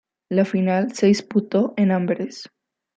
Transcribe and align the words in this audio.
La 0.31 0.45
final 0.45 0.93
se 0.93 1.05
disputó 1.05 1.75
en 1.77 1.91
Amberes. 1.91 2.47